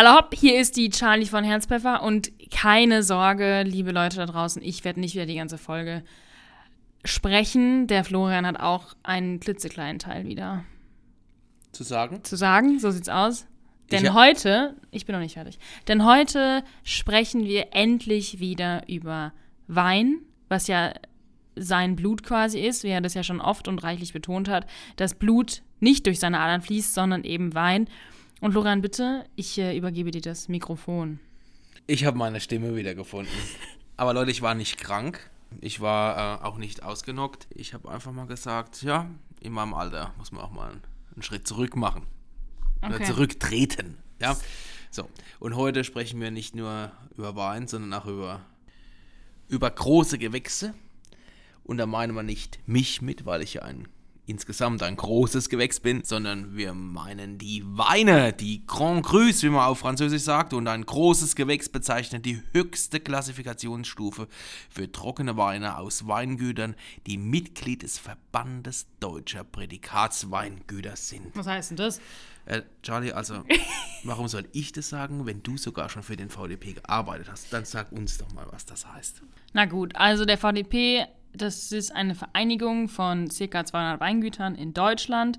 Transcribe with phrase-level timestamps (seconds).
[0.00, 4.62] Hallo hopp, hier ist die Charlie von Herzpfeffer und keine Sorge, liebe Leute da draußen,
[4.62, 6.04] ich werde nicht wieder die ganze Folge
[7.04, 7.88] sprechen.
[7.88, 10.62] Der Florian hat auch einen klitzekleinen Teil wieder
[11.72, 12.22] Zu sagen?
[12.22, 12.78] zu sagen.
[12.78, 13.48] So sieht's aus.
[13.90, 15.58] Denn Ich heute, ich bin noch nicht fertig,
[15.88, 19.32] denn heute sprechen wir endlich wieder über
[19.66, 20.94] Wein, was ja
[21.56, 25.16] sein Blut quasi ist, wie er das ja schon oft und reichlich betont hat, dass
[25.16, 27.88] Blut nicht durch seine Adern fließt, sondern eben Wein.
[28.40, 31.18] Und Florian, bitte, ich äh, übergebe dir das Mikrofon.
[31.86, 33.32] Ich habe meine Stimme wieder gefunden.
[33.96, 35.30] Aber Leute, ich war nicht krank.
[35.60, 37.48] Ich war äh, auch nicht ausgenockt.
[37.50, 39.10] Ich habe einfach mal gesagt, ja,
[39.40, 42.02] in meinem Alter muss man auch mal einen Schritt zurück machen.
[42.84, 43.04] Oder Okay.
[43.06, 43.98] zurücktreten.
[44.20, 44.36] Ja.
[44.90, 45.08] So.
[45.40, 48.40] Und heute sprechen wir nicht nur über Wein, sondern auch über,
[49.48, 50.74] über große Gewächse.
[51.64, 53.88] Und da meinen wir nicht mich mit, weil ich ja ein
[54.28, 59.66] insgesamt ein großes Gewächs bin, sondern wir meinen die Weine, die Grand Crus, wie man
[59.66, 64.28] auf Französisch sagt, und ein großes Gewächs bezeichnet die höchste Klassifikationsstufe
[64.68, 66.74] für trockene Weine aus Weingütern,
[67.06, 71.34] die Mitglied des Verbandes deutscher Prädikatsweingüter sind.
[71.34, 72.00] Was heißt denn das?
[72.44, 73.44] Äh, Charlie, also,
[74.04, 77.52] warum soll ich das sagen, wenn du sogar schon für den VDP gearbeitet hast?
[77.52, 79.22] Dann sag uns doch mal, was das heißt.
[79.52, 83.64] Na gut, also der VDP, das ist eine Vereinigung von ca.
[83.64, 85.38] 200 Weingütern in Deutschland,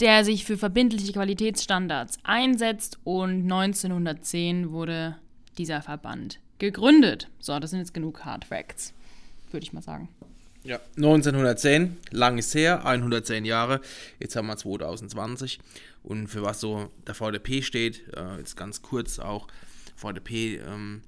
[0.00, 5.16] der sich für verbindliche Qualitätsstandards einsetzt und 1910 wurde
[5.58, 7.28] dieser Verband gegründet.
[7.38, 8.94] So, das sind jetzt genug Hard Facts,
[9.50, 10.08] würde ich mal sagen.
[10.64, 13.80] Ja, 1910, lang ist her, 110 Jahre.
[14.20, 15.58] Jetzt haben wir 2020.
[16.04, 19.48] Und für was so der VDP steht, äh, jetzt ganz kurz auch,
[19.96, 21.02] VDP ähm,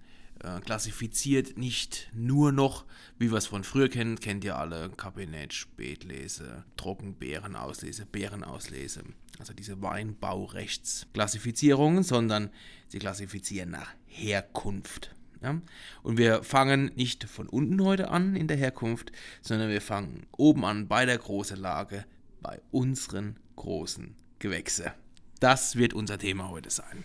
[0.45, 2.85] äh, klassifiziert nicht nur noch,
[3.19, 9.03] wie wir es von früher kennen, kennt ihr alle, Kabinett, Spätlese, Trockenbeerenauslese, Beerenauslese,
[9.39, 12.51] also diese Weinbaurechtsklassifizierungen, sondern
[12.89, 15.15] sie klassifizieren nach Herkunft.
[15.43, 15.61] Ja?
[16.03, 20.65] Und wir fangen nicht von unten heute an in der Herkunft, sondern wir fangen oben
[20.65, 22.05] an bei der großen Lage,
[22.41, 24.93] bei unseren großen Gewächse.
[25.41, 27.05] Das wird unser Thema heute sein.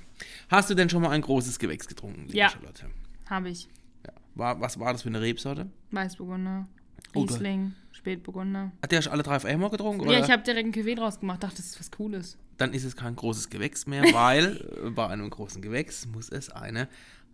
[0.49, 2.49] Hast du denn schon mal ein großes Gewächs getrunken, liebe Ja.
[2.49, 2.85] Charlotte?
[3.29, 3.67] Habe ich.
[4.05, 4.13] Ja.
[4.35, 5.69] War, was war das für eine Rebsorte?
[5.91, 6.67] Weißburgunder,
[7.15, 8.71] Oh, Riesling, Spätburgunder.
[8.81, 10.03] Hat der schon alle drei auf einmal getrunken?
[10.03, 10.25] Ja, oder?
[10.25, 12.37] ich habe direkt ein Cuvée draus gemacht, dachte, das ist was Cooles.
[12.57, 16.87] Dann ist es kein großes Gewächs mehr, weil bei einem großen Gewächs muss es eine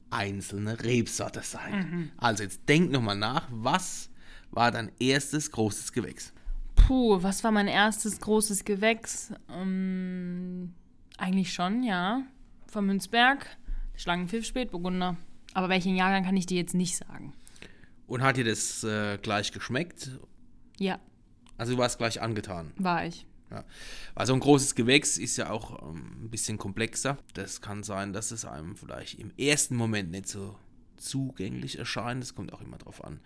[0.10, 2.12] einzelne Rebsorte sein.
[2.18, 4.10] Also jetzt denk nochmal nach, was
[4.52, 6.32] war dein erstes großes Gewächs?
[6.76, 9.34] Puh, was war mein erstes großes Gewächs?
[9.50, 10.74] Ähm,
[11.18, 12.22] eigentlich schon, ja.
[12.68, 13.46] Von Münzberg,
[13.96, 15.18] Schlangenpfiff Spätburgunder.
[15.56, 17.34] Aber welchen Jahrgang kann ich dir jetzt nicht sagen?
[18.08, 20.12] Und hat dir das äh, gleich geschmeckt?
[20.78, 21.00] Ja,
[21.58, 22.72] Also du warst gleich angetan.
[22.78, 23.26] war ich.
[23.50, 23.64] Ja.
[24.16, 27.18] Also ein großes Gewächs ist ja auch ähm, ein bisschen komplexer.
[27.34, 30.58] Das kann sein, dass es einem vielleicht im ersten Moment nicht so
[30.98, 32.22] zugänglich erscheint.
[32.24, 33.20] Es kommt auch immer darauf an,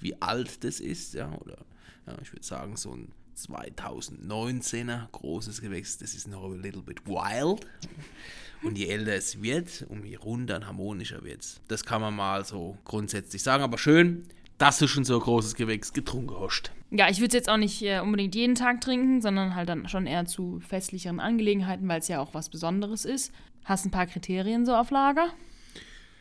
[0.00, 1.14] wie alt das ist.
[1.14, 1.58] Ja, oder
[2.06, 7.06] ja, ich würde sagen, so ein 2019er großes Gewächs, das ist noch a little bit
[7.06, 7.66] wild.
[8.66, 11.60] Und je älter es wird, um je runder und harmonischer wird es.
[11.68, 13.62] Das kann man mal so grundsätzlich sagen.
[13.62, 14.26] Aber schön,
[14.58, 16.72] dass du schon so ein großes Gewächs getrunken hast.
[16.90, 19.88] Ja, ich würde es jetzt auch nicht äh, unbedingt jeden Tag trinken, sondern halt dann
[19.88, 23.32] schon eher zu festlicheren Angelegenheiten, weil es ja auch was Besonderes ist.
[23.64, 25.28] Hast ein paar Kriterien so auf Lager?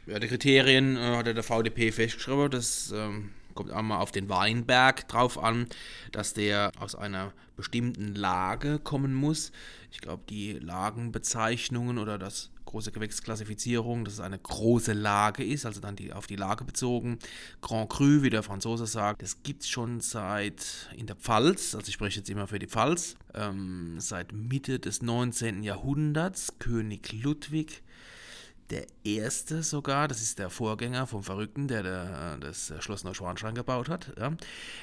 [0.08, 2.52] Ja, die Kriterien äh, hat ja der VDP festgeschrieben.
[2.52, 5.68] Das ähm, kommt einmal auf den Weinberg drauf an,
[6.12, 9.52] dass der aus einer bestimmten Lage kommen muss.
[9.92, 15.80] Ich glaube, die Lagenbezeichnungen oder das große Gewächsklassifizierung, dass es eine große Lage ist, also
[15.80, 17.20] dann die, auf die Lage bezogen.
[17.62, 21.88] Grand Cru, wie der Franzose sagt, das gibt es schon seit in der Pfalz, also
[21.88, 25.64] ich spreche jetzt immer für die Pfalz, ähm, seit Mitte des 19.
[25.64, 26.56] Jahrhunderts.
[26.60, 27.82] König Ludwig
[28.70, 33.90] der erste sogar, das ist der Vorgänger vom Verrückten, der, der das Schloss Neuschwanstein gebaut
[33.90, 34.34] hat, ja,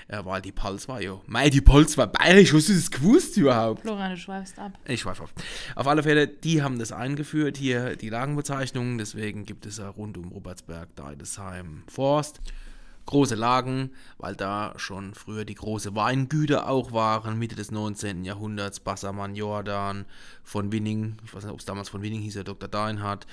[0.08, 1.20] äh, weil die Pals war, jo.
[1.26, 3.82] Mei, die Pals war bayerisch, hast du das gewusst überhaupt?
[3.82, 4.78] Florian, du schweifst ab.
[4.86, 5.34] Ich schweife auf.
[5.74, 10.16] Auf alle Fälle, die haben das eingeführt, hier die Lagenbezeichnungen, deswegen gibt es ja rund
[10.16, 12.40] um Robertsberg, Deidesheim, Forst.
[13.04, 18.24] Große Lagen, weil da schon früher die große Weingüter auch waren, Mitte des 19.
[18.24, 20.06] Jahrhunderts, Bassermann, Jordan,
[20.44, 22.68] von Winning, ich weiß nicht, ob es damals von Winning hieß, der Dr.
[22.68, 23.26] Deinhardt,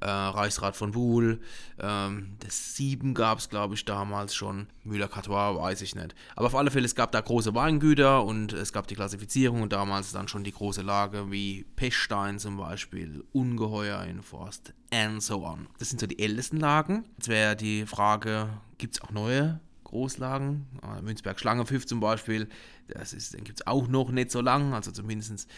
[0.00, 1.40] äh, Reichsrat von Buhl,
[1.78, 6.14] ähm, das Sieben gab es, glaube ich, damals schon, Müller-Catois, weiß ich nicht.
[6.34, 9.72] Aber auf alle Fälle, es gab da große Weingüter und es gab die Klassifizierung und
[9.72, 15.44] damals dann schon die große Lage wie Pechstein zum Beispiel, Ungeheuer in Forst and so
[15.44, 15.66] on.
[15.78, 17.04] Das sind so die ältesten Lagen.
[17.16, 18.48] Jetzt wäre die Frage,
[18.78, 20.66] gibt es auch neue Großlagen.
[20.82, 22.48] Äh, Münzberg Schlangenpfiff zum Beispiel,
[22.88, 25.48] das gibt es auch noch nicht so lang, also zumindest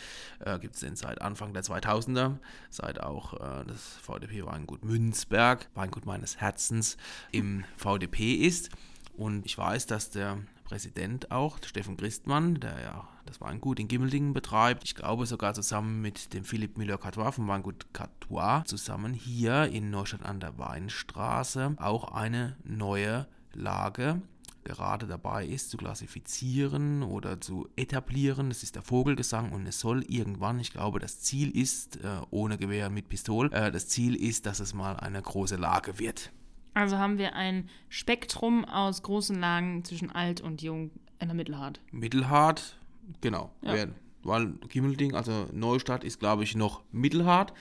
[0.40, 2.38] äh, gibt es den seit Anfang der 2000er,
[2.70, 6.96] seit auch äh, das VDP Weingut Münzberg, Weingut meines Herzens,
[7.32, 8.70] im VDP ist.
[9.16, 14.32] Und ich weiß, dass der Präsident auch, Steffen Christmann, der ja das Weingut in Gimmeldingen
[14.32, 19.90] betreibt, ich glaube sogar zusammen mit dem Philipp Müller-Catois vom Weingut Catois, zusammen hier in
[19.90, 24.20] Neustadt an der Weinstraße auch eine neue Lage
[24.64, 28.48] gerade dabei ist zu klassifizieren oder zu etablieren.
[28.48, 32.58] Das ist der Vogelgesang und es soll irgendwann, ich glaube, das Ziel ist, äh, ohne
[32.58, 36.32] Gewehr mit Pistol, äh, das Ziel ist, dass es mal eine große Lage wird.
[36.74, 40.90] Also haben wir ein Spektrum aus großen Lagen zwischen alt und jung
[41.20, 41.80] in der Mittelhart.
[41.92, 42.78] Mittelhart,
[43.20, 43.52] genau.
[43.62, 43.86] Ja.
[44.22, 47.52] Weil Gimmelding, also Neustadt ist, glaube ich, noch mittelhart.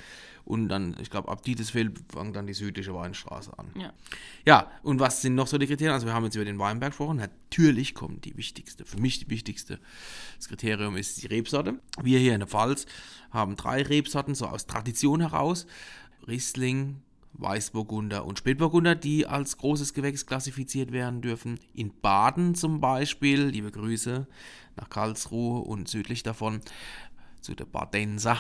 [0.45, 3.71] Und dann, ich glaube, ab Dietesfeld fängt dann die südliche Weinstraße an.
[3.75, 3.93] Ja.
[4.45, 5.93] Ja, und was sind noch so die Kriterien?
[5.93, 7.17] Also wir haben jetzt über den Weinberg gesprochen.
[7.17, 9.79] Natürlich kommt die wichtigste, für mich die wichtigste,
[10.35, 11.79] das Kriterium ist die Rebsorte.
[12.01, 12.85] Wir hier in der Pfalz
[13.31, 15.65] haben drei Rebsorten, so aus Tradition heraus.
[16.27, 17.01] Riesling,
[17.33, 21.59] Weißburgunder und Spätburgunder, die als großes Gewächs klassifiziert werden dürfen.
[21.73, 24.27] In Baden zum Beispiel, liebe Grüße
[24.75, 26.61] nach Karlsruhe und südlich davon,
[27.41, 28.37] zu der Badenser.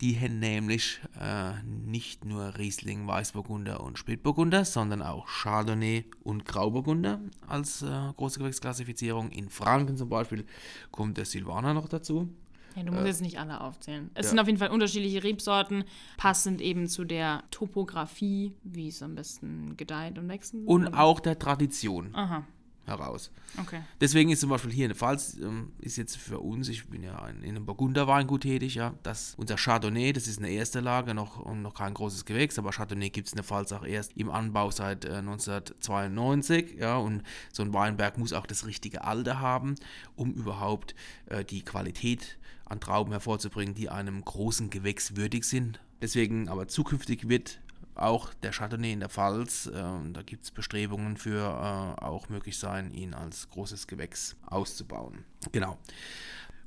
[0.00, 7.20] Die haben nämlich äh, nicht nur Riesling, Weißburgunder und Spätburgunder, sondern auch Chardonnay und Grauburgunder
[7.46, 9.30] als äh, große Gewächsklassifizierung.
[9.30, 10.44] In Franken zum Beispiel
[10.90, 12.28] kommt der Silvaner noch dazu.
[12.76, 14.10] Ja, du musst jetzt nicht alle aufzählen.
[14.14, 14.30] Es ja.
[14.30, 15.84] sind auf jeden Fall unterschiedliche Rebsorten,
[16.16, 20.54] passend eben zu der Topografie, wie es am besten gedeiht und wächst.
[20.54, 22.44] Und auch der Tradition Aha,
[22.86, 23.30] heraus.
[23.60, 23.82] okay.
[24.00, 27.02] Deswegen ist zum Beispiel hier in der Pfalz, ähm, ist jetzt für uns, ich bin
[27.02, 31.14] ja in, in einem Burgunderweingut tätig, ja, dass unser Chardonnay, das ist eine erste Lage,
[31.14, 34.16] noch, und noch kein großes Gewächs, aber Chardonnay gibt es in der Pfalz auch erst
[34.16, 37.22] im Anbau seit äh, 1992, ja, und
[37.52, 39.74] so ein Weinberg muss auch das richtige Alter haben,
[40.16, 40.94] um überhaupt
[41.26, 42.38] äh, die Qualität
[42.72, 45.80] an Trauben hervorzubringen, die einem großen Gewächs würdig sind.
[46.00, 47.60] Deswegen aber zukünftig wird
[47.94, 52.58] auch der Chardonnay in der Pfalz, äh, da gibt es Bestrebungen für äh, auch möglich
[52.58, 55.24] sein, ihn als großes Gewächs auszubauen.
[55.52, 55.78] Genau.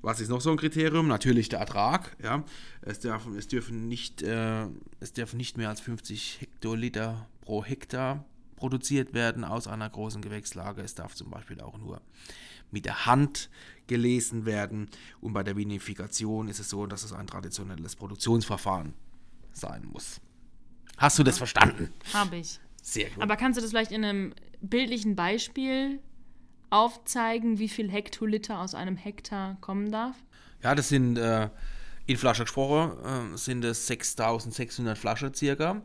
[0.03, 1.07] Was ist noch so ein Kriterium?
[1.07, 2.15] Natürlich der Ertrag.
[2.21, 2.43] Ja.
[2.81, 4.67] Es, darf, es, dürfen nicht, äh,
[4.99, 8.23] es dürfen nicht mehr als 50 Hektoliter pro Hektar
[8.55, 10.83] produziert werden aus einer großen Gewächslage.
[10.83, 12.01] Es darf zum Beispiel auch nur
[12.75, 13.49] mit der Hand
[13.87, 14.89] gelesen werden.
[15.21, 18.93] Und bei der Vinifikation ist es so, dass es ein traditionelles Produktionsverfahren
[19.53, 20.21] sein muss.
[20.97, 21.91] Hast du das verstanden?
[22.13, 22.59] Habe ich.
[22.81, 23.23] Sehr gut.
[23.23, 25.99] Aber kannst du das vielleicht in einem bildlichen Beispiel
[26.69, 30.17] aufzeigen, wie viel Hektoliter aus einem Hektar kommen darf?
[30.65, 31.49] ja, das sind äh,
[32.07, 35.81] in Flasche gesprochen, äh, sind es 6600 Flaschen circa.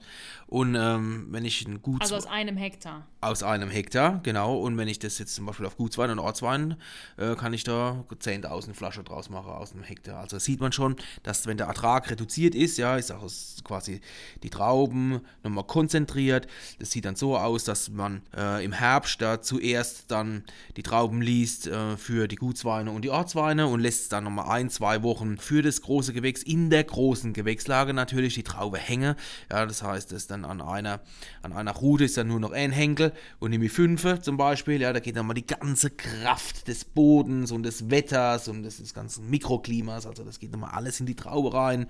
[0.46, 3.06] Und ähm, wenn ich ein gut Also aus einem Hektar.
[3.20, 4.58] aus einem Hektar, genau.
[4.58, 6.76] Und wenn ich das jetzt zum Beispiel auf Gutswein und Ortswein,
[7.17, 10.20] äh, kann ich da 10.000 Flaschen draus machen aus einem Hektar.
[10.20, 13.25] Also sieht man schon, dass wenn der Ertrag reduziert ist, ja, ist auch
[13.62, 14.00] quasi
[14.43, 16.49] die Trauben nochmal konzentriert.
[16.81, 20.43] Das sieht dann so aus, dass man äh, im Herbst da zuerst dann
[20.76, 24.69] die Trauben liest äh, für die Gutsweine und die Ortsweine und lässt dann nochmal ein,
[24.69, 29.15] zwei Wochen für das große Gewächs in der großen Gewächslage natürlich die Traube hängen.
[29.51, 31.01] Ja, das heißt, das dann an einer,
[31.43, 34.81] an einer Rute ist dann nur noch ein Henkel und nehme ich fünfe zum Beispiel,
[34.81, 38.79] ja, da geht dann mal die ganze Kraft des Bodens und des Wetters und des,
[38.79, 41.87] des ganzen Mikroklimas, also das geht nochmal alles in die Traube rein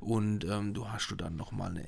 [0.00, 1.84] und ähm, du hast du dann nochmal eine,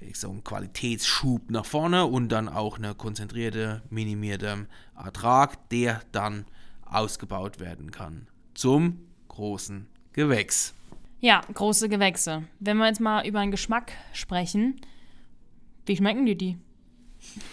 [0.00, 4.66] ich sag, einen Qualitätsschub nach vorne und dann auch eine konzentrierte, minimierte
[4.96, 6.46] Ertrag, der dann
[6.84, 10.75] ausgebaut werden kann zum großen Gewächs.
[11.20, 12.44] Ja, große Gewächse.
[12.60, 14.80] Wenn wir jetzt mal über den Geschmack sprechen,
[15.86, 16.56] wie schmecken die die?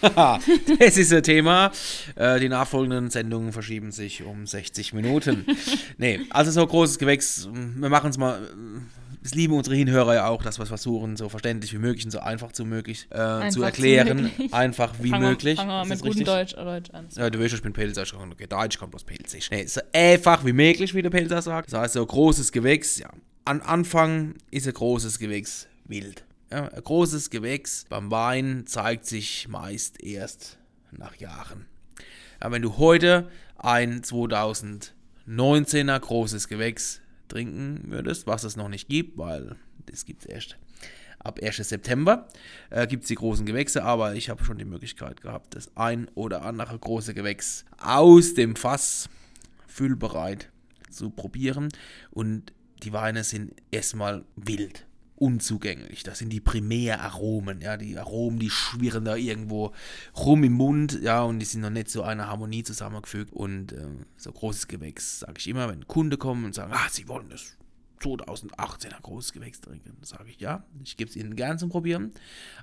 [0.78, 1.72] das ist ein Thema.
[2.14, 5.44] Äh, die nachfolgenden Sendungen verschieben sich um 60 Minuten.
[5.98, 8.40] nee, also so großes Gewächs, wir machen es mal.
[9.22, 12.10] Es lieben unsere Hinhörer ja auch, dass wir es versuchen, so verständlich wie möglich und
[12.10, 14.22] so einfach wie möglich äh, Einfach zu wie erklären.
[14.24, 14.52] möglich.
[14.52, 15.56] einfach wie fangen möglich.
[15.56, 16.24] Fangen wir Ist mit gutem?
[16.26, 17.08] Deutsch, Deutsch an.
[17.16, 19.50] Ja, du weißt, ich bin Pelzer, okay, Deutsch kommt bloß Pelzig.
[19.50, 21.72] Nee, so einfach wie möglich, wie der Pelzer sagt.
[21.72, 23.08] Das heißt, so großes Gewächs, ja.
[23.46, 26.24] Am Anfang ist ein großes Gewächs wild.
[26.50, 30.56] Ja, ein großes Gewächs beim Wein zeigt sich meist erst
[30.92, 31.66] nach Jahren.
[32.42, 39.18] Ja, wenn du heute ein 2019er großes Gewächs trinken würdest, was es noch nicht gibt,
[39.18, 40.56] weil das gibt es erst
[41.18, 41.56] ab 1.
[41.56, 42.28] September
[42.70, 46.08] äh, gibt es die großen Gewächse, aber ich habe schon die Möglichkeit gehabt, das ein
[46.14, 49.10] oder andere große Gewächs aus dem Fass
[49.66, 50.50] füllbereit
[50.88, 51.68] zu probieren
[52.10, 54.86] und die Weine sind erstmal wild.
[55.16, 56.02] unzugänglich.
[56.02, 59.72] Das sind die Primäraromen, ja, die Aromen, die schwirren da irgendwo
[60.16, 63.32] rum im Mund, ja, und die sind noch nicht so einer Harmonie zusammengefügt.
[63.32, 63.86] Und äh,
[64.16, 67.56] so großes Gewächs, sage ich immer, wenn Kunde kommen und sagen, ah, sie wollen das
[68.00, 72.12] 2018er großes Gewächs trinken, sage ich ja, ich gebe es ihnen gern zum Probieren,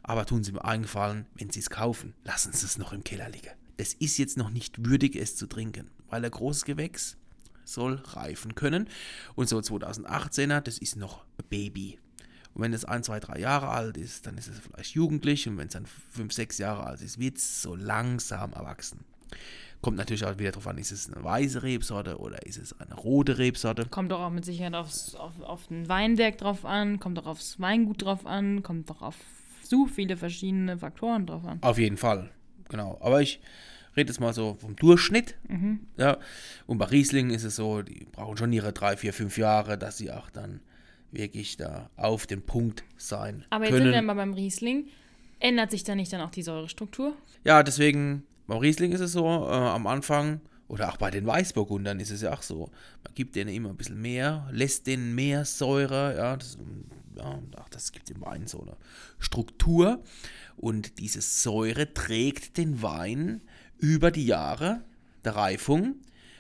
[0.04, 3.30] aber tun sie mir eingefallen, wenn sie es kaufen, lassen sie es noch im Keller
[3.30, 3.52] liegen.
[3.78, 7.18] Das ist jetzt noch nicht würdig, es zu trinken, weil ein großes Gewächs
[7.74, 8.88] soll reifen können.
[9.36, 12.00] Und so 2018er, das ist noch ein Baby.
[12.54, 15.48] Und wenn es ein, zwei, drei Jahre alt ist, dann ist es vielleicht jugendlich.
[15.48, 19.06] Und wenn es dann fünf, sechs Jahre alt ist, wird es so langsam erwachsen.
[19.82, 22.94] Kommt natürlich auch wieder darauf an, ist es eine weiße Rebsorte oder ist es eine
[22.94, 23.88] rote Rebsorte.
[23.88, 27.60] Kommt doch auch mit Sicherheit aufs, auf, auf den Weinberg drauf an, kommt doch aufs
[27.60, 29.16] Weingut drauf an, kommt doch auf
[29.64, 31.58] so viele verschiedene Faktoren drauf an.
[31.62, 32.30] Auf jeden Fall,
[32.70, 33.00] genau.
[33.02, 33.40] Aber ich
[33.96, 35.36] rede jetzt mal so vom Durchschnitt.
[35.48, 35.82] Mhm.
[35.98, 36.18] Ja.
[36.68, 39.98] Und bei Riesling ist es so, die brauchen schon ihre drei, vier, fünf Jahre, dass
[39.98, 40.62] sie auch dann
[41.12, 43.86] wirklich da auf den Punkt sein Aber jetzt können.
[43.86, 44.88] sind wir mal beim Riesling.
[45.40, 47.16] Ändert sich da nicht dann auch die Säurestruktur?
[47.44, 52.00] Ja, deswegen, beim Riesling ist es so, äh, am Anfang, oder auch bei den Weißburgundern
[52.00, 52.72] ist es ja auch so,
[53.04, 56.58] man gibt denen immer ein bisschen mehr, lässt denen mehr Säure, ja, das,
[57.18, 58.78] ja auch das gibt dem Wein so eine
[59.20, 60.02] Struktur.
[60.56, 63.42] Und diese Säure trägt den Wein
[63.82, 64.82] über die Jahre
[65.26, 65.96] der Reifung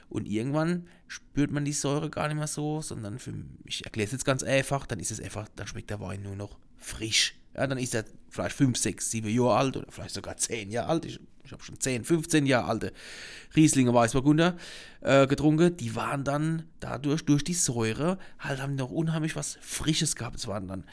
[0.09, 3.33] und irgendwann spürt man die Säure gar nicht mehr so, sondern für,
[3.65, 6.35] ich erkläre es jetzt ganz einfach, dann ist es einfach, dann schmeckt der Wein nur
[6.35, 7.35] noch frisch.
[7.55, 10.89] Ja, dann ist er vielleicht 5, 6, 7 Jahre alt oder vielleicht sogar 10 Jahre
[10.89, 11.05] alt.
[11.05, 11.19] Ich,
[11.51, 12.93] ich habe schon 10, 15 Jahre alte
[13.57, 14.55] Rieslinger Weißburgunder
[15.01, 15.75] äh, getrunken.
[15.75, 20.37] Die waren dann dadurch, durch die Säure, halt haben noch unheimlich was Frisches gehabt.
[20.37, 20.85] Es waren dann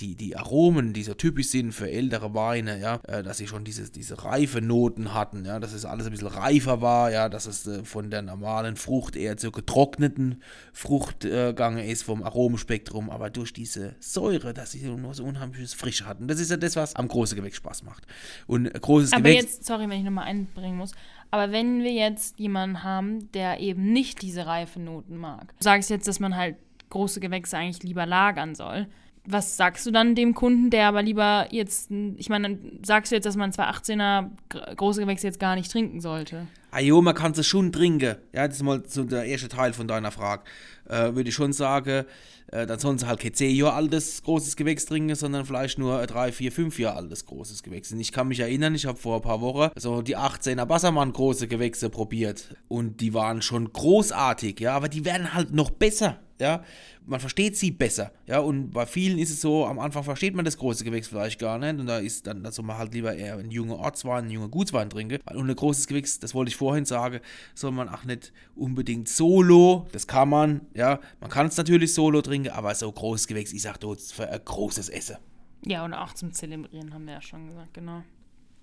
[0.00, 3.64] die, die Aromen, die so typisch sind für ältere Weine, ja, äh, dass sie schon
[3.64, 7.46] diese, diese reife Noten hatten, ja, dass es alles ein bisschen reifer war, ja, dass
[7.46, 10.42] es äh, von der normalen Frucht eher zur getrockneten
[10.72, 15.74] Frucht äh, gegangen ist, vom Aromenspektrum, aber durch diese Säure, dass sie nur so unheimliches
[15.74, 16.28] Frische hatten.
[16.28, 18.06] Das ist ja das, was am großen Gewächs Spaß macht.
[18.46, 19.42] Und großes aber Gewächs.
[19.42, 20.92] jetzt, sorry, wenn ich nochmal einbringen muss,
[21.30, 25.90] aber wenn wir jetzt jemanden haben, der eben nicht diese reife Noten mag, du sagst
[25.90, 26.56] jetzt, dass man halt
[26.90, 28.86] große Gewächse eigentlich lieber lagern soll
[29.24, 33.24] was sagst du dann dem Kunden, der aber lieber jetzt, ich meine, sagst du jetzt,
[33.24, 34.30] dass man 218er
[34.76, 36.46] große Gewächse jetzt gar nicht trinken sollte?
[36.72, 38.16] Ah jo, man kann es schon trinken.
[38.32, 40.42] Ja, das ist mal so der erste Teil von deiner Frage.
[40.88, 42.04] Äh, Würde ich schon sagen,
[42.52, 45.98] äh, dann sollen sie halt kein 10 Jahre altes großes Gewächs trinken, sondern vielleicht nur
[45.98, 47.90] ein 3, 4, 5 Jahre altes großes Gewächs.
[47.92, 51.12] Und ich kann mich erinnern, ich habe vor ein paar Wochen so die 18er Bassermann
[51.12, 52.54] große Gewächse probiert.
[52.68, 56.64] Und die waren schon großartig, ja, aber die werden halt noch besser ja,
[57.06, 60.44] man versteht sie besser, ja, und bei vielen ist es so, am Anfang versteht man
[60.44, 63.14] das große Gewächs vielleicht gar nicht und da ist dann, da soll man halt lieber
[63.14, 66.56] eher einen jungen Ortswein, einen jungen Gutswein trinken, und ein großes Gewächs, das wollte ich
[66.56, 67.20] vorhin sagen,
[67.54, 72.20] soll man auch nicht unbedingt solo, das kann man, ja, man kann es natürlich solo
[72.20, 75.16] trinken, aber so großes Gewächs ist auch dort für ein großes Essen.
[75.64, 78.02] Ja, und auch zum Zelebrieren haben wir ja schon gesagt, genau.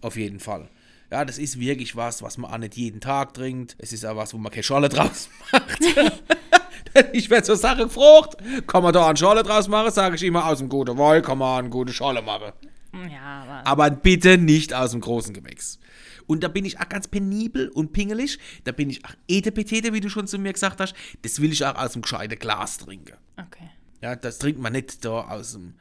[0.01, 0.69] Auf jeden Fall.
[1.12, 3.75] Ja, das ist wirklich was, was man auch nicht jeden Tag trinkt.
[3.79, 5.79] Es ist auch was, wo man keine Scholle draus macht.
[7.13, 10.46] ich werde zur Sache gefragt, kann man da eine Schale draus machen, sage ich immer,
[10.46, 12.51] aus dem guten Woll kann man eine gute Schale machen.
[12.93, 15.79] Ja, aber, aber bitte nicht aus dem großen Gewächs.
[16.25, 18.38] Und da bin ich auch ganz penibel und pingelig.
[18.63, 20.93] Da bin ich auch etepetete, wie du schon zu mir gesagt hast.
[21.24, 23.15] Das will ich auch aus dem gescheiten Glas trinken.
[23.36, 23.69] Okay.
[24.01, 25.74] Ja, das trinkt man nicht da aus dem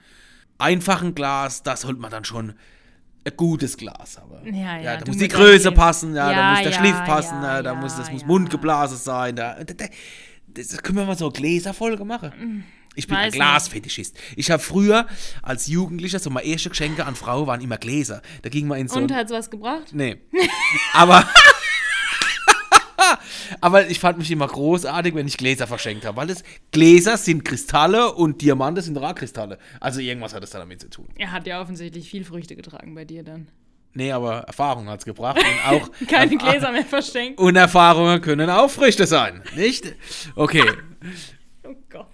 [0.56, 1.62] einfachen Glas.
[1.62, 2.54] Das sollte man dann schon
[3.26, 4.54] ein gutes Glas haben.
[4.54, 4.80] Ja, ja.
[4.80, 8.10] ja da muss die Größe passen, ja, da muss der Schliff passen, da muss, das
[8.10, 9.36] muss mundgeblasen sein.
[9.36, 9.84] Da, da, da,
[10.58, 12.64] das können wir mal so eine Gläserfolge machen.
[12.94, 13.32] Ich bin Weiß ein.
[13.32, 14.16] Glasfetischist.
[14.34, 15.06] Ich habe früher
[15.42, 18.22] als Jugendlicher, so meine ersten Geschenke an Frauen waren immer Gläser.
[18.42, 18.98] Da ging man in so.
[18.98, 19.90] Und hat was gebracht?
[19.92, 20.16] Nee.
[20.94, 21.28] Aber.
[23.60, 27.44] Aber ich fand mich immer großartig, wenn ich Gläser verschenkt habe, weil das Gläser sind
[27.44, 29.58] Kristalle und Diamanten sind Rohkristalle.
[29.80, 31.08] Also irgendwas hat es da damit zu tun.
[31.16, 33.48] Er hat ja offensichtlich viel Früchte getragen bei dir dann.
[33.94, 37.40] Nee, aber Erfahrung hat es gebracht und auch Keine Gläser mehr verschenkt.
[37.40, 39.94] und Erfahrungen können auch Früchte sein, nicht?
[40.34, 40.64] Okay.
[41.64, 42.06] Oh Gott.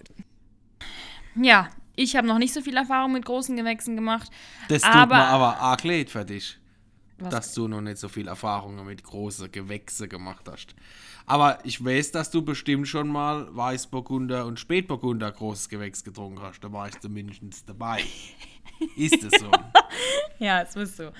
[1.41, 4.29] Ja, ich habe noch nicht so viel Erfahrung mit großen Gewächsen gemacht.
[4.67, 6.57] Das tut aber, mir aber arg leid für dich,
[7.19, 7.29] Was?
[7.29, 10.75] dass du noch nicht so viel Erfahrungen mit großen Gewächse gemacht hast.
[11.25, 16.59] Aber ich weiß, dass du bestimmt schon mal Weißburgunder und Spätburgunder großes Gewächs getrunken hast.
[16.63, 18.03] Da war ich zumindest dabei.
[18.97, 19.49] Ist es so?
[20.39, 21.11] Ja, es ist so.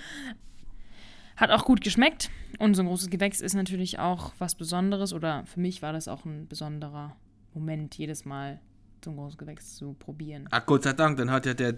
[1.38, 2.30] Hat auch gut geschmeckt.
[2.60, 5.14] Und so ein großes Gewächs ist natürlich auch was Besonderes.
[5.14, 7.16] Oder für mich war das auch ein besonderer
[7.54, 8.60] Moment, jedes Mal
[9.04, 10.48] so ein großes Gewächs zu probieren.
[10.52, 11.76] Ach Gott sei Dank, dann hat ja der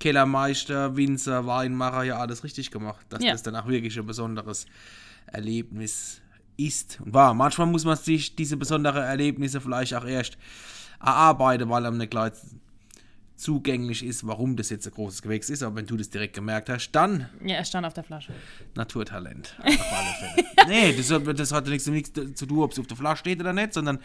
[0.00, 3.32] Kellermeister, Winzer, Weinmacher ja alles richtig gemacht, dass Ja.
[3.32, 4.66] das dann auch wirklich ein besonderes
[5.26, 6.20] Erlebnis
[6.56, 7.32] ist und war.
[7.34, 10.36] Manchmal muss man sich diese besonderen Erlebnisse vielleicht auch erst
[11.00, 12.32] erarbeiten, weil einem nicht gleich
[13.36, 16.68] zugänglich ist, warum das jetzt ein großes Gewächs ist, aber wenn du das direkt gemerkt
[16.68, 18.32] hast, dann Ja, er stand auf der Flasche.
[18.74, 19.54] Naturtalent.
[19.64, 20.68] Auf alle Fälle.
[20.68, 23.40] nee, das, hat- das hat nichts damit zu tun, ob es auf der Flasche steht
[23.40, 23.98] oder nicht, sondern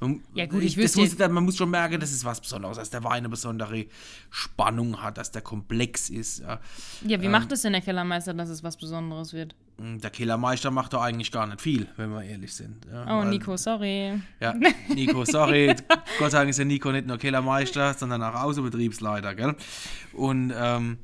[0.00, 2.76] man, Ja, gut, ich das wüsste muss, man muss schon merken, das ist was Besonderes,
[2.76, 3.86] dass der Wein eine besondere
[4.30, 6.40] Spannung hat, dass der komplex ist.
[6.40, 6.60] Ja.
[7.06, 7.22] Ja, Ähm.
[7.22, 9.54] wie macht es denn der Kellermeister, dass es was Besonderes wird?
[9.76, 12.86] Der Killermeister macht da eigentlich gar nicht viel, wenn wir ehrlich sind.
[12.90, 14.20] Ja, Oh, Nico, sorry.
[14.38, 14.54] Ja,
[14.88, 15.74] Nico, sorry.
[16.18, 19.56] Gott sei Dank ist ja Nico nicht nur Kellermeister, sondern auch Außenbetriebsleiter, gell?
[20.12, 20.98] Und ähm,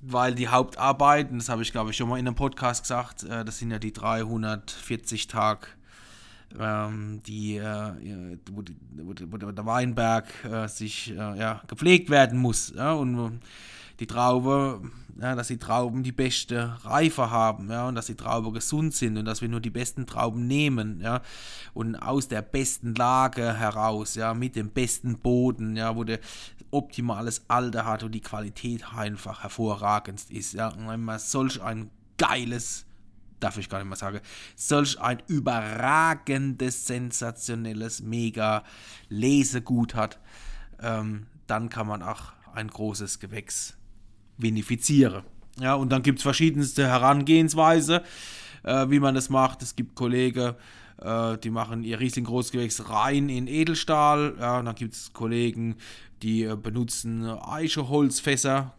[0.00, 3.44] weil die Hauptarbeiten, das habe ich glaube ich schon mal in einem Podcast gesagt, äh,
[3.44, 5.66] das sind ja die 340 Tage,
[6.58, 8.62] ähm, die, äh, wo,
[8.96, 12.72] wo, wo der Weinberg äh, sich äh, ja, gepflegt werden muss.
[12.74, 12.92] Ja?
[12.92, 13.40] Und
[14.00, 14.80] die Traube,
[15.20, 19.18] ja, dass die Trauben die beste Reife haben, ja, und dass die Trauben gesund sind
[19.18, 21.20] und dass wir nur die besten Trauben nehmen, ja,
[21.74, 26.18] und aus der besten Lage heraus, ja, mit dem besten Boden, ja, wo der
[26.70, 31.90] optimales Alter hat und die Qualität einfach hervorragend ist, ja, und wenn man solch ein
[32.16, 32.86] geiles
[33.38, 34.20] darf ich gar nicht mehr sagen,
[34.54, 38.64] solch ein überragendes, sensationelles, mega
[39.08, 40.18] Lesegut hat,
[40.78, 43.79] ähm, dann kann man auch ein großes Gewächs
[44.42, 45.22] vinifizieren.
[45.60, 48.02] Ja, und dann gibt es verschiedenste Herangehensweise,
[48.62, 49.62] äh, wie man das macht.
[49.62, 50.54] Es gibt Kollegen,
[51.00, 54.36] äh, die machen ihr riesengroßes Gewächs rein in Edelstahl.
[54.38, 55.76] Ja, und dann gibt es Kollegen,
[56.22, 58.74] die äh, benutzen Eicheholzfässer,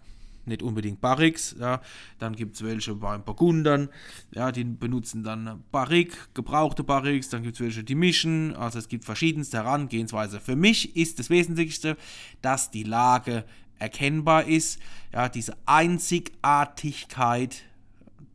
[0.46, 1.82] nicht unbedingt Barrix, ja.
[2.18, 3.90] Dann gibt es welche beim Burgundern,
[4.34, 8.88] ja, die benutzen dann Barrik, gebrauchte Barriks, dann gibt es welche, die mischen, also es
[8.88, 10.40] gibt verschiedenste Herangehensweise.
[10.40, 11.96] Für mich ist das Wesentlichste,
[12.42, 13.46] dass die Lage
[13.82, 14.80] erkennbar ist,
[15.12, 17.64] ja, diese Einzigartigkeit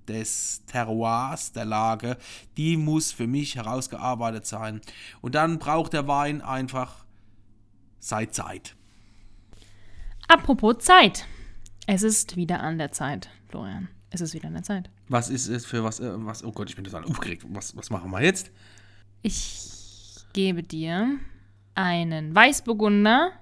[0.09, 2.17] des Terroirs, der Lage,
[2.57, 4.81] die muss für mich herausgearbeitet sein.
[5.21, 7.05] Und dann braucht der Wein einfach
[7.99, 8.77] seine Zeit.
[10.29, 11.27] Apropos Zeit.
[11.87, 13.89] Es ist wieder an der Zeit, Florian.
[14.11, 14.91] Es ist wieder an der Zeit.
[15.09, 17.45] Was ist es für was, äh, was, oh Gott, ich bin total aufgeregt.
[17.51, 18.51] Was, was machen wir jetzt?
[19.23, 19.71] Ich
[20.33, 21.19] gebe dir
[21.75, 23.33] einen Weißburgunder,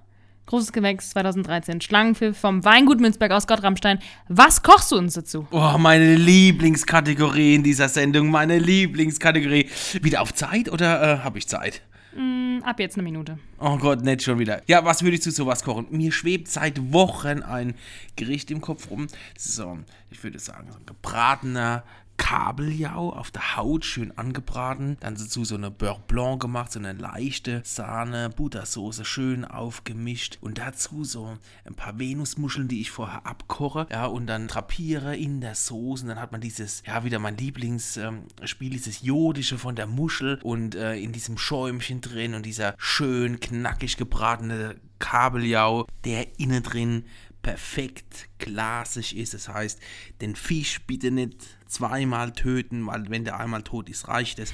[0.45, 3.99] großes Gewächs 2013, Schlangenpfiff vom Weingut Münzberg aus Gottramstein.
[4.27, 5.47] Was kochst du uns dazu?
[5.51, 9.69] Oh, meine Lieblingskategorie in dieser Sendung, meine Lieblingskategorie.
[10.01, 11.81] Wieder auf Zeit oder äh, habe ich Zeit?
[12.13, 13.37] Hm, Ab jetzt eine Minute.
[13.59, 14.61] Oh Gott, nicht schon wieder.
[14.67, 15.87] Ja, was würde ich zu sowas kochen?
[15.91, 17.75] Mir schwebt seit Wochen ein
[18.15, 19.07] Gericht im Kopf rum.
[19.37, 21.83] So, ich würde sagen, so ein gebratener
[22.17, 24.97] Kabeljau auf der Haut schön angebraten.
[24.99, 30.37] Dann dazu so eine Beurre Blanc gemacht, so eine leichte Sahne, Buttersoße schön aufgemischt.
[30.41, 33.87] Und dazu so ein paar Venusmuscheln, die ich vorher abkoche.
[33.91, 36.03] Ja, und dann drapiere in der Soße.
[36.03, 40.75] Und dann hat man dieses, ja, wieder mein Lieblingsspiel, dieses Jodische von der Muschel und
[40.75, 47.05] äh, in diesem Schäumchen drin und dieser schön knackig gebratene Kabeljau, der innen drin
[47.45, 49.35] perfekt glasig ist.
[49.35, 49.79] Das heißt,
[50.19, 54.51] den Fisch bitte nicht zweimal töten, weil wenn der einmal tot ist, reicht es.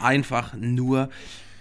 [0.00, 1.08] Einfach nur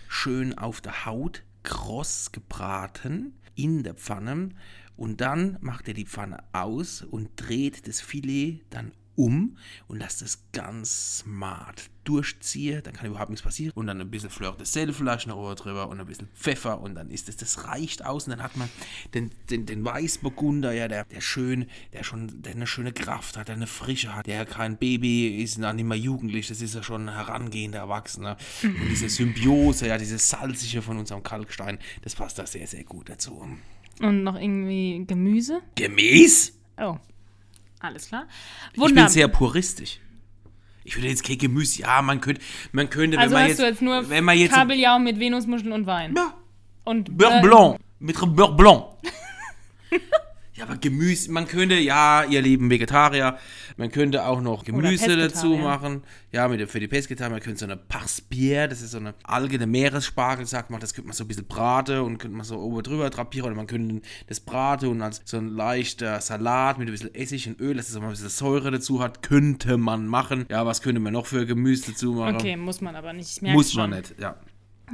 [0.08, 4.50] schön auf der Haut, kross gebraten in der Pfanne
[4.98, 10.21] und dann macht er die Pfanne aus und dreht das Filet dann um und lasst
[10.21, 14.65] es ganz smart durchziehen, dann kann überhaupt nichts passieren und dann ein bisschen Fleur de
[14.65, 18.04] Sel vielleicht noch oben drüber und ein bisschen Pfeffer und dann ist es, das reicht
[18.06, 18.69] aus und dann hat man
[19.13, 23.50] den, den, den Weißburgunder, ja, der, der schön, der schon, der eine schöne Kraft hat,
[23.50, 26.82] der eine Frische hat, der kein Baby ist, dann nicht mehr jugendlich, das ist ja
[26.82, 32.39] schon ein herangehender Erwachsener und diese Symbiose, ja, dieses Salzige von unserem Kalkstein, das passt
[32.39, 33.45] da sehr, sehr gut dazu.
[34.00, 35.62] Und noch irgendwie Gemüse?
[35.76, 36.58] Gemäß?
[36.78, 36.97] Oh.
[37.82, 38.28] Alles klar.
[38.67, 39.10] Ich bin Wunderbar.
[39.10, 40.00] sehr puristisch.
[40.84, 41.82] Ich würde jetzt kein Gemüse.
[41.82, 42.41] Ja, man könnte,
[42.72, 45.20] man könnte, also wenn man hast jetzt, du jetzt nur wenn man jetzt Kabeljau mit
[45.20, 46.13] Venusmuscheln und Wein.
[46.15, 46.34] ja,
[46.84, 48.86] Und Beurre Blanc mit Beurre Blanc.
[50.53, 53.37] ja, aber Gemüse, man könnte, ja, ihr lieben Vegetarier,
[53.77, 56.03] man könnte auch noch Gemüse dazu machen.
[56.33, 59.55] Ja, mit für die Pesketarier, man könnte so eine Parspier, das ist so eine Alge,
[59.55, 62.59] eine Meeresspargel, sagt man, das könnte man so ein bisschen braten und könnte man so
[62.59, 66.89] oben drüber drapieren oder man könnte das braten und als so ein leichter Salat mit
[66.89, 69.77] ein bisschen Essig und Öl, dass es auch mal ein bisschen Säure dazu hat, könnte
[69.77, 70.45] man machen.
[70.49, 72.35] Ja, was könnte man noch für Gemüse dazu machen?
[72.35, 73.37] Okay, muss man aber nicht.
[73.37, 73.99] Ich Muss man schon.
[73.99, 74.35] nicht, ja.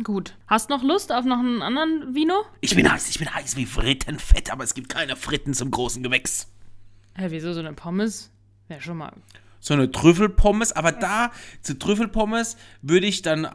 [0.03, 0.35] Gut.
[0.47, 2.33] Hast noch Lust auf noch einen anderen Vino?
[2.61, 6.03] Ich bin heiß, ich bin heiß wie Frittenfett, aber es gibt keine Fritten zum großen
[6.03, 6.51] Gewächs.
[7.15, 8.31] Hä, wieso so eine Pommes?
[8.67, 9.11] Wäre schon mal.
[9.59, 11.31] So eine Trüffelpommes, aber da
[11.61, 13.49] zu Trüffelpommes würde ich dann äh,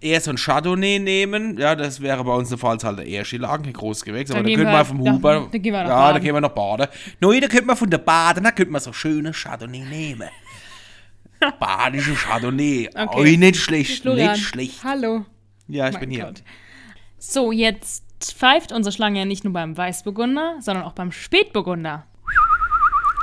[0.00, 1.58] eher so ein Chardonnay nehmen.
[1.58, 4.48] Ja, das wäre bei uns eine Pfalzhalle eher Schillagen, kein großes Gewächs, aber Da da
[4.48, 5.48] gehen könnte wir- vom Huber.
[5.50, 6.86] da gehen wir noch ja, da gehen wir noch baden.
[7.20, 10.28] Neu, da könnte man von der Baden, da könnte man so schöne Chardonnay nehmen.
[11.60, 12.88] Badische Chardonnay.
[12.94, 13.08] Okay.
[13.34, 14.84] Oh, nicht schlecht, Florian, nicht schlecht.
[14.84, 15.24] Hallo.
[15.68, 16.24] Ja, ich Mein bin hier.
[16.24, 16.42] Gott.
[17.18, 22.06] So, jetzt pfeift unsere Schlange ja nicht nur beim Weißburgunder, sondern auch beim Spätburgunder.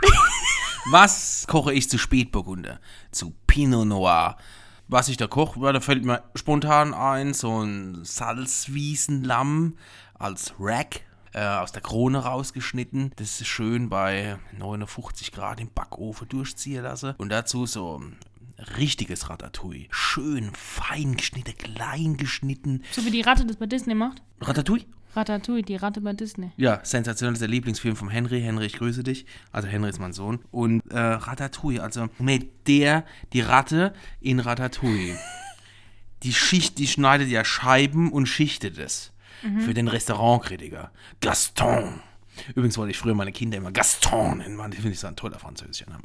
[0.92, 2.80] Was koche ich zu Spätburgunder?
[3.12, 4.38] Zu Pinot Noir.
[4.88, 9.78] Was ich da koche, da fällt mir spontan ein, so ein Salzwiesenlamm
[10.14, 11.02] als Rack
[11.34, 13.12] äh, aus der Krone rausgeschnitten.
[13.16, 17.16] Das ist schön bei 59 Grad im Backofen durchziehen lassen.
[17.18, 18.02] Und dazu so
[18.78, 19.88] richtiges Ratatouille.
[19.92, 22.84] Schön fein geschnitten, klein geschnitten.
[22.92, 24.22] So wie die Ratte das bei Disney macht.
[24.42, 24.86] Ratatouille?
[25.16, 26.52] Ratatouille, die Ratte bei Disney.
[26.58, 28.42] Ja, sensationell ist der Lieblingsfilm von Henry.
[28.42, 29.26] Henry, ich grüße dich.
[29.52, 30.40] Also Henry ist mein Sohn.
[30.52, 35.18] Und äh, Ratatouille, also mit der, die Ratte in Ratatouille.
[36.24, 39.12] die Schicht, die schneidet ja Scheiben und schichtet es.
[39.60, 40.92] Für den Restaurantkritiker.
[41.22, 42.02] Gaston.
[42.50, 44.60] Übrigens wollte ich früher meine Kinder immer Gaston nennen.
[44.72, 46.04] Die finde ich so ein toller französischer Name.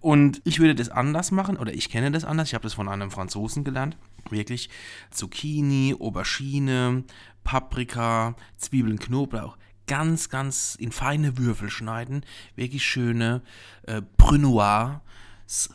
[0.00, 2.48] Und ich würde das anders machen, oder ich kenne das anders.
[2.48, 3.96] Ich habe das von einem Franzosen gelernt.
[4.30, 4.70] Wirklich
[5.10, 7.04] Zucchini, Aubergine,
[7.44, 9.56] Paprika, Zwiebeln, Knoblauch.
[9.86, 12.24] Ganz, ganz in feine Würfel schneiden.
[12.56, 13.42] Wirklich schöne
[13.84, 15.00] äh, Brunoise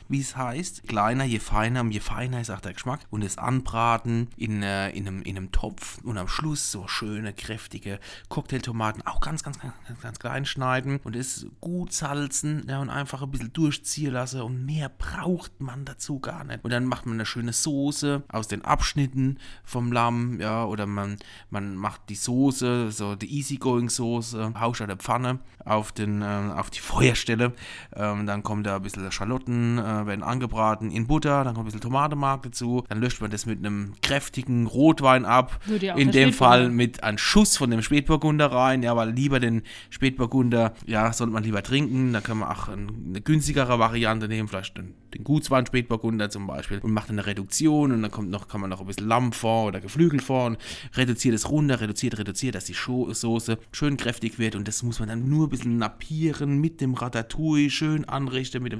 [0.07, 0.87] wie es heißt.
[0.87, 2.99] Kleiner, je feiner, je feiner ist auch der Geschmack.
[3.09, 7.33] Und es anbraten in, äh, in, einem, in einem Topf und am Schluss so schöne,
[7.33, 12.79] kräftige Cocktailtomaten auch ganz, ganz, ganz, ganz, ganz klein schneiden und es gut salzen ja,
[12.79, 14.41] und einfach ein bisschen durchziehen lassen.
[14.41, 16.63] Und mehr braucht man dazu gar nicht.
[16.63, 21.17] Und dann macht man eine schöne Soße aus den Abschnitten vom Lamm, ja, oder man,
[21.49, 26.69] man macht die Soße, so die Easygoing-Soße, hauscht an der Pfanne auf, den, äh, auf
[26.69, 27.53] die Feuerstelle.
[27.95, 31.65] Ähm, dann kommt da ein bisschen Schalotten äh, werden angebraten in Butter, dann kommt ein
[31.65, 35.59] bisschen Tomatenmark dazu, dann löscht man das mit einem kräftigen Rotwein ab.
[35.95, 40.73] In dem Fall mit einem Schuss von dem Spätburgunder rein, ja, weil lieber den Spätburgunder,
[40.85, 44.77] ja, sollte man lieber trinken, da kann man auch ein- eine günstigere Variante nehmen, vielleicht
[44.77, 48.59] den, den Gutswein Spätburgunder zum Beispiel und macht eine Reduktion und dann kommt noch, kann
[48.61, 52.73] man noch ein bisschen Lammfond oder Geflügelfond und reduziert es runter, reduziert, reduziert, dass die
[52.75, 56.93] Soße schön kräftig wird und das muss man dann nur ein bisschen nappieren mit dem
[56.95, 58.79] Ratatouille, schön anrichten mit dem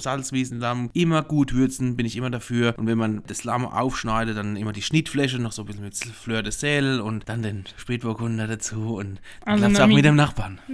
[0.73, 4.55] Salzwiesenlamm, immer gut würzen, bin ich immer dafür und wenn man das Lamm aufschneidet, dann
[4.55, 8.47] immer die Schnittfläche noch so ein bisschen mit Fleur de Sel und dann den Spätburgunder
[8.47, 10.59] dazu und dann Also klappt auch Mi- mit dem Nachbarn.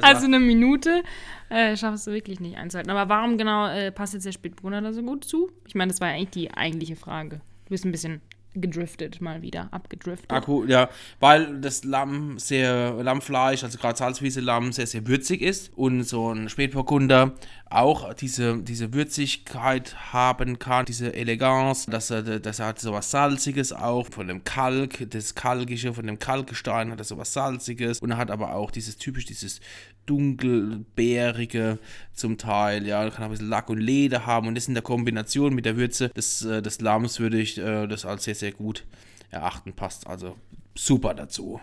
[0.00, 1.02] Also eine Minute
[1.48, 2.90] äh, schaffst du wirklich nicht einzuhalten.
[2.90, 5.50] Aber warum genau äh, passt jetzt der Spätburgunder da so gut zu?
[5.66, 7.40] Ich meine, das war ja eigentlich die eigentliche Frage.
[7.64, 8.20] Du bist ein bisschen
[8.60, 10.30] gedriftet mal wieder, abgedriftet.
[10.32, 10.88] Akku, ja,
[11.20, 15.72] weil das Lamm sehr, Lammfleisch, also gerade Salzwiese-Lamm, sehr, sehr würzig ist.
[15.76, 17.34] Und so ein Spätburgunder
[17.68, 23.72] auch diese, diese Würzigkeit haben kann, diese Eleganz, dass er, dass er hat sowas Salziges
[23.72, 28.00] auch, von dem Kalk, das Kalkische, von dem Kalkgestein hat er sowas Salziges.
[28.00, 29.60] Und er hat aber auch dieses typisch, dieses
[30.06, 31.78] dunkelbeerige
[32.16, 34.82] zum Teil, ja, kann auch ein bisschen Lack und Leder haben und das in der
[34.82, 38.52] Kombination mit der Würze des, äh, des Lamms würde ich äh, das als sehr, sehr
[38.52, 38.84] gut
[39.30, 40.36] erachten, passt also
[40.74, 41.60] super dazu.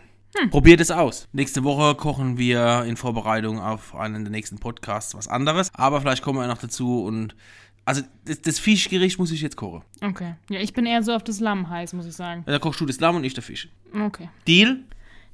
[0.49, 1.27] Probiert es aus.
[1.31, 6.23] Nächste Woche kochen wir in Vorbereitung auf einen der nächsten Podcasts was anderes, aber vielleicht
[6.23, 7.35] kommen wir noch dazu und
[7.85, 9.83] also das, das Fischgericht muss ich jetzt kochen.
[10.01, 10.35] Okay.
[10.49, 12.43] Ja, ich bin eher so auf das Lamm heiß, muss ich sagen.
[12.45, 13.67] Da kochst du das Lamm und ich der Fisch.
[13.93, 14.29] Okay.
[14.47, 14.79] Deal?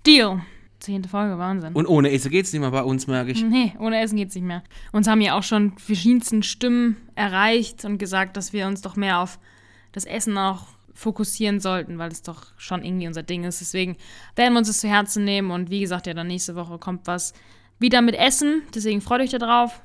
[0.06, 0.42] Deal.
[0.80, 1.74] Zehnte Folge, Wahnsinn.
[1.74, 3.44] Und ohne Essen geht's nicht mehr bei uns, merke ich.
[3.44, 4.64] Nee, ohne Essen geht's nicht mehr.
[4.94, 9.20] Uns haben ja auch schon verschiedensten Stimmen erreicht und gesagt, dass wir uns doch mehr
[9.20, 9.40] auf
[9.92, 13.62] das Essen auch fokussieren sollten, weil es doch schon irgendwie unser Ding ist.
[13.62, 13.98] Deswegen
[14.36, 17.08] werden wir uns das zu Herzen nehmen und wie gesagt, ja, dann nächste Woche kommt
[17.08, 17.34] was
[17.80, 18.62] wieder mit Essen.
[18.74, 19.82] Deswegen freut euch da drauf.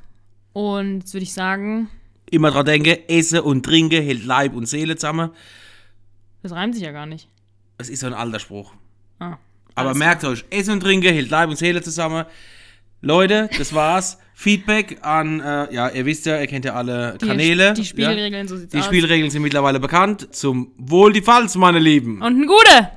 [0.53, 1.89] Und jetzt würde ich sagen,
[2.31, 5.31] Immer dran denken, Essen und Trinken hält Leib und Seele zusammen.
[6.43, 7.29] das reimt sich ja gar nicht.
[7.79, 8.73] Das ist so ein alter Spruch.
[9.19, 9.37] Ah,
[9.75, 12.25] Aber alles merkt euch, Essen und Trinken hält Leib und Seele zusammen.
[13.01, 14.19] Leute, das war's.
[14.37, 17.73] Feedback an, äh, ja, ihr wisst ja, ihr kennt ja alle Die- Kanäle.
[17.75, 17.87] die ja.
[17.87, 18.87] Spielregeln, so sieht's Die aus.
[18.87, 20.35] Spielregeln sind mittlerweile bekannt.
[20.35, 22.21] Zum Wohl die Falls, meine Lieben.
[22.21, 22.91] Und ein Gute!